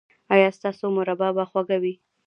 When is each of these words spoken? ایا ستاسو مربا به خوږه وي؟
ایا 0.33 0.49
ستاسو 0.57 0.85
مربا 0.95 1.29
به 1.35 1.43
خوږه 1.49 1.77
وي؟ 1.81 1.93